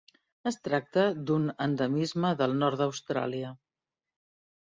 [0.51, 3.53] Es tracta d'un endemisme del nord d'Austràlia.